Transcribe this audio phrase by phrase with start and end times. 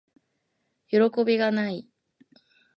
[0.89, 1.93] よろこびがない～